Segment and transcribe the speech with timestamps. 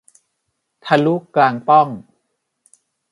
[0.85, 1.89] ทะลุกลางปล้อง